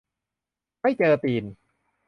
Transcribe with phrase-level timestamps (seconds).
[0.81, 1.43] ไม่เจอตีน